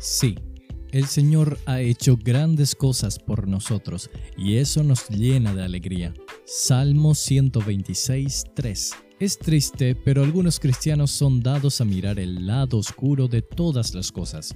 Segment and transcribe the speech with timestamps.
[0.00, 0.34] Sí,
[0.92, 6.14] el Señor ha hecho grandes cosas por nosotros y eso nos llena de alegría.
[6.46, 8.92] Salmo 126, 3.
[9.20, 14.10] Es triste, pero algunos cristianos son dados a mirar el lado oscuro de todas las
[14.10, 14.54] cosas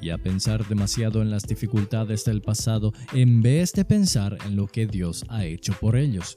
[0.00, 4.66] y a pensar demasiado en las dificultades del pasado en vez de pensar en lo
[4.66, 6.34] que Dios ha hecho por ellos.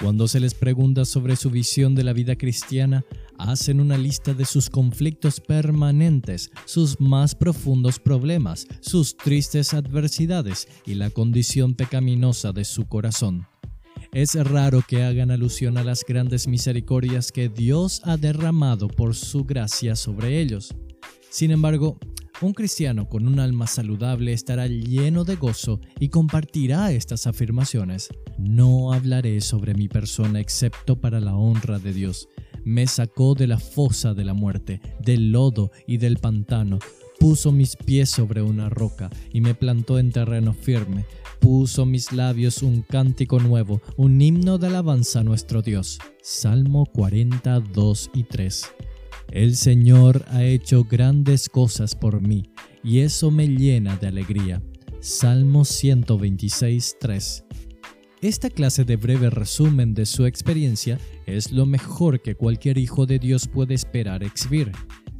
[0.00, 3.04] Cuando se les pregunta sobre su visión de la vida cristiana,
[3.38, 10.94] hacen una lista de sus conflictos permanentes, sus más profundos problemas, sus tristes adversidades y
[10.94, 13.46] la condición pecaminosa de su corazón.
[14.12, 19.44] Es raro que hagan alusión a las grandes misericordias que Dios ha derramado por su
[19.44, 20.74] gracia sobre ellos.
[21.30, 21.98] Sin embargo,
[22.42, 28.08] un cristiano con un alma saludable estará lleno de gozo y compartirá estas afirmaciones.
[28.38, 32.28] No hablaré sobre mi persona excepto para la honra de Dios.
[32.64, 36.78] Me sacó de la fosa de la muerte, del lodo y del pantano.
[37.18, 41.04] Puso mis pies sobre una roca y me plantó en terreno firme.
[41.40, 45.98] Puso mis labios un cántico nuevo, un himno de alabanza a nuestro Dios.
[46.22, 48.64] Salmo 42 y 3.
[49.32, 52.50] El Señor ha hecho grandes cosas por mí,
[52.84, 54.62] y eso me llena de alegría.
[55.00, 57.44] Salmo 126, 3.
[58.20, 63.18] Esta clase de breve resumen de su experiencia es lo mejor que cualquier hijo de
[63.18, 64.70] Dios puede esperar exhibir.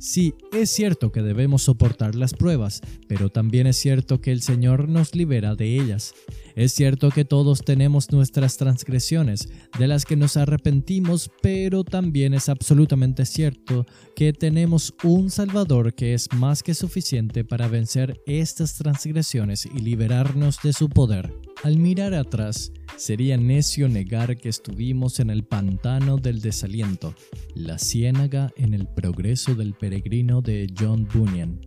[0.03, 4.89] Sí, es cierto que debemos soportar las pruebas, pero también es cierto que el Señor
[4.89, 6.13] nos libera de ellas.
[6.57, 12.49] Es cierto que todos tenemos nuestras transgresiones, de las que nos arrepentimos, pero también es
[12.49, 13.87] absolutamente cierto
[14.17, 20.59] que tenemos un Salvador que es más que suficiente para vencer estas transgresiones y liberarnos
[20.65, 21.33] de su poder.
[21.63, 27.15] Al mirar atrás, sería necio negar que estuvimos en el pantano del desaliento,
[27.55, 31.61] la ciénaga en el progreso del peregrino de John Bunyan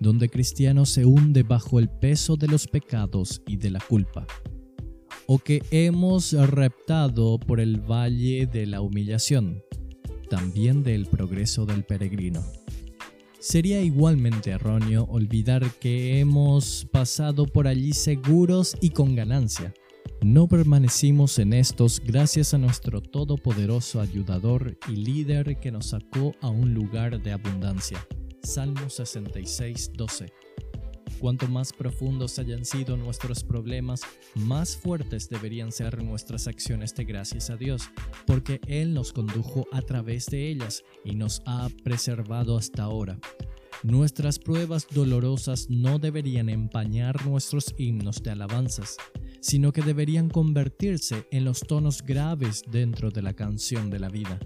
[0.00, 4.26] donde cristiano se hunde bajo el peso de los pecados y de la culpa,
[5.26, 9.62] o que hemos reptado por el valle de la humillación,
[10.30, 12.44] también del progreso del peregrino.
[13.40, 19.72] Sería igualmente erróneo olvidar que hemos pasado por allí seguros y con ganancia.
[20.22, 26.48] No permanecimos en estos gracias a nuestro todopoderoso ayudador y líder que nos sacó a
[26.48, 28.04] un lugar de abundancia.
[28.42, 30.32] Salmo 66, 12.
[31.20, 34.02] Cuanto más profundos hayan sido nuestros problemas,
[34.34, 37.88] más fuertes deberían ser nuestras acciones de gracias a Dios,
[38.26, 43.20] porque Él nos condujo a través de ellas y nos ha preservado hasta ahora.
[43.84, 48.96] Nuestras pruebas dolorosas no deberían empañar nuestros himnos de alabanzas,
[49.40, 54.38] sino que deberían convertirse en los tonos graves dentro de la canción de la vida.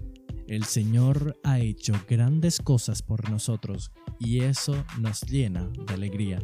[0.47, 6.39] El Señor ha hecho grandes cosas por nosotros y eso nos llena de alegría.